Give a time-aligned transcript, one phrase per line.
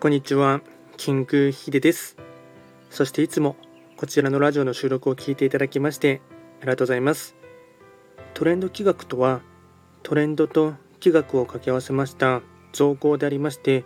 [0.00, 0.62] こんにちは、
[0.96, 2.16] キングヒデです。
[2.88, 3.54] そしていつも
[3.98, 6.22] こちらのラジオの収録を聞いていただきまして
[6.60, 7.36] ありがとうございます。
[8.32, 9.42] トレンド企画とは
[10.02, 12.40] トレンドと企画を掛け合わせました
[12.72, 13.84] 造語でありまして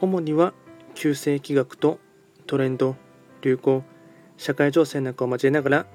[0.00, 0.54] 主には
[0.94, 1.98] 旧世企画と
[2.46, 2.96] トレンド、
[3.42, 3.84] 流行、
[4.38, 5.86] 社会情勢なんかを交えながら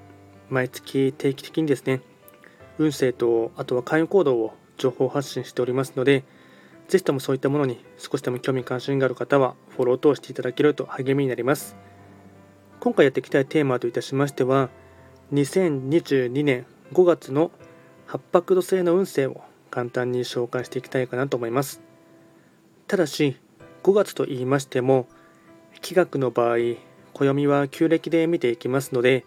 [0.50, 2.00] 毎月定期的にですね
[2.78, 6.22] 運勢とあとは会員行動を情報発信しておりますので
[6.92, 11.74] ぜひともそういったものに少しでも興味関心がある方はフォローを通していただけると励みになります。
[12.80, 14.68] 今回やっていきたいテーマといたしましては、
[15.32, 17.50] 2022年5月の
[18.04, 21.80] 八白土星の運勢を簡単に紹介していきたいかなと思います。
[22.88, 23.38] ただし、
[23.84, 25.06] 5月と言いましても、
[25.80, 26.58] 気学の場合、
[27.14, 29.24] 暦は旧暦で見ていきますので、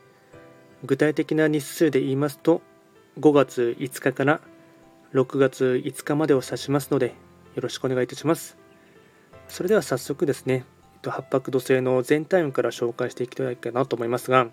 [0.83, 2.61] 具体的な日数で言いますと、
[3.19, 4.39] 5月5日から
[5.13, 7.15] 6月5日までを指しますので、
[7.55, 8.57] よろしくお願いいたします。
[9.47, 10.65] それでは早速ですね、
[11.03, 14.47] 八白土星の全体運から紹介していきたいかなと思いますが、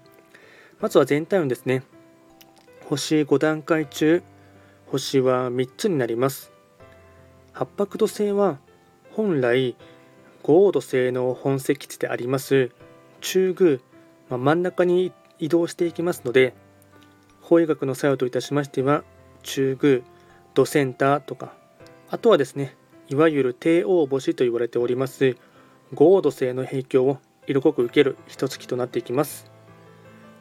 [0.80, 1.82] まずは全体運ですね。
[2.84, 4.22] 星5段階中、
[4.86, 6.52] 星は3つになります。
[7.52, 8.58] 八白土星は
[9.10, 9.76] 本来、
[10.42, 12.70] 五黄土星の本石地であります
[13.20, 13.78] 中宮、
[14.28, 16.54] まあ、真ん中に移動していきますので、
[17.40, 19.04] 法医学の作用といたしましては、
[19.42, 20.00] 中宮、
[20.54, 21.52] 土センターとか、
[22.10, 22.76] あとはですね、
[23.12, 25.36] いわゆる帝王星と言われております
[25.92, 29.50] 五黄土星の影響を色濃く受ける一月となっていきます。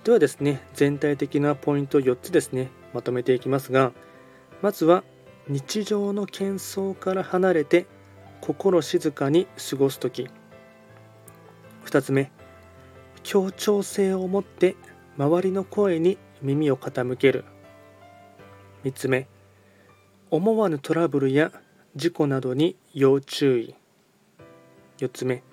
[0.05, 3.91] ではですね全体的なポイント4つですねまとめていきますが
[4.61, 5.03] まずは
[5.49, 7.87] 日常の喧騒から離れて
[8.39, 10.29] 心静かに過ごす時。
[11.83, 12.31] 2つ目
[13.21, 14.77] 協調性を持って
[15.17, 17.43] 周りの声に耳を傾ける。
[18.85, 19.27] 3つ目
[20.29, 21.51] 思わぬトラブルや
[21.93, 23.75] 事故などに要注意。
[24.99, 25.43] 4つ目。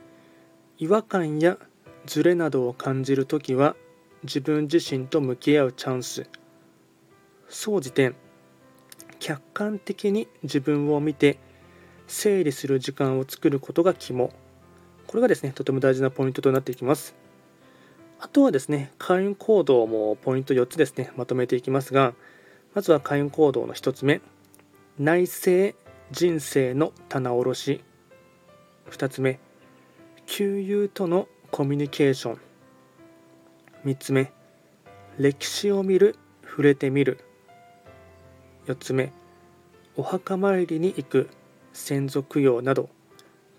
[0.79, 1.59] 違和感や
[2.07, 3.75] ズレなどを感じるときは
[4.23, 6.29] 自分自身と向き合うチャンス。
[7.49, 8.13] 総じて
[9.19, 11.39] 客観的に自分を見て
[12.07, 14.33] 整理する時間を作ることが肝。
[15.09, 17.17] これがですねとても大事なポイントとなっていきます。
[18.21, 22.15] あとはですね開運行動もポイント4つですねまとめていきますが
[22.75, 24.21] まずは開運行動の1つ目。
[25.01, 25.77] 内政
[26.11, 27.85] 人生の棚卸し。
[28.91, 29.39] 2つ目
[30.25, 32.39] 旧友とのコミュニケーション。
[33.85, 34.33] 3つ目
[35.19, 37.19] 歴史を見る触れてみる。
[38.67, 39.13] 4つ目
[39.97, 41.29] お墓参りに行く
[41.75, 42.89] 先祖供養など。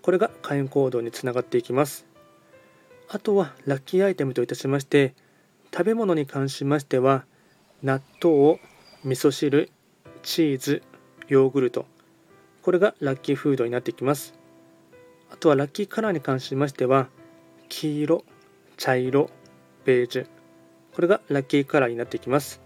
[0.02, 2.04] これが開運行動につながっていきます。
[3.08, 5.14] あとはラッキーアイテムといたしまして
[5.72, 7.24] 食べ物に関しましては
[7.82, 8.60] 納豆
[9.04, 9.70] 味噌汁
[10.22, 10.82] チーズ
[11.28, 11.86] ヨーグルト。
[12.62, 14.34] これがラッキーフードになってきます。
[15.30, 17.08] あとはラッキーカラーに関しましては、
[17.68, 18.24] 黄色、
[18.76, 19.30] 茶色、
[19.84, 20.26] ベージュ。
[20.94, 22.60] これがラッキーカラーになってきます。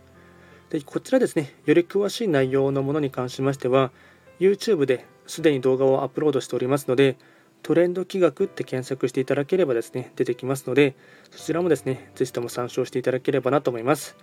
[0.71, 3.93] でこちらですね、より詳しい内容のものに関しましては、
[4.41, 7.17] YouTube ですでに動画をアップロードしておりますので、
[7.63, 10.97] トレンド企画って検索していただければですね、出てきますので、
[11.31, 14.17] そちらもですね、ぜひとも参照していただければなと思います。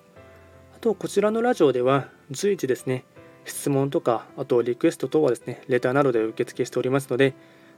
[0.76, 3.03] あと、こちらのラジオでは随時ですね、
[3.46, 7.34] 質問とか、あとリクエスト等はですね、レターなどで受付しておりますので、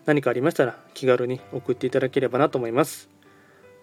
[0.06, 3.10] 何かありましたら気軽に送っていただければなと思います。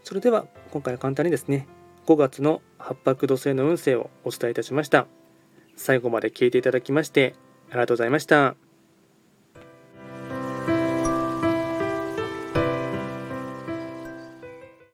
[0.05, 1.67] それでは、今回は簡単にですね、
[2.07, 5.07] 5月の八白土星の運勢をお伝えいたしました。
[5.77, 7.35] 最後まで聞いていただきまして、
[7.71, 8.70] ありがとうございました。